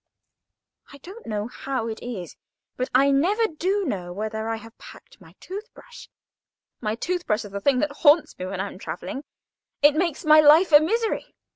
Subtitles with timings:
[0.91, 2.35] I don't know how it is,
[2.75, 6.09] but I never do know whether I've packed my tooth brush.
[6.79, 9.23] My tooth brush is a thing that haunts me when I'm travelling,
[9.83, 11.35] and makes my life a misery.